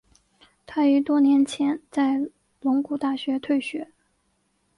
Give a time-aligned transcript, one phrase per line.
[0.65, 2.27] 他于多年前在
[2.59, 3.91] 龙谷大学退学。